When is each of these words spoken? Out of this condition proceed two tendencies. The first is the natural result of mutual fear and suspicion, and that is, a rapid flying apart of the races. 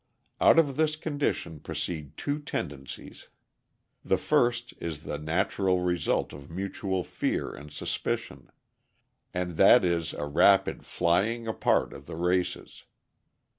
Out 0.39 0.57
of 0.57 0.77
this 0.77 0.95
condition 0.95 1.59
proceed 1.59 2.17
two 2.17 2.39
tendencies. 2.39 3.27
The 4.03 4.17
first 4.17 4.73
is 4.79 5.03
the 5.03 5.19
natural 5.19 5.81
result 5.81 6.33
of 6.33 6.49
mutual 6.49 7.03
fear 7.03 7.53
and 7.53 7.71
suspicion, 7.71 8.49
and 9.31 9.57
that 9.57 9.85
is, 9.85 10.13
a 10.13 10.25
rapid 10.25 10.87
flying 10.87 11.47
apart 11.47 11.93
of 11.93 12.07
the 12.07 12.15
races. 12.15 12.85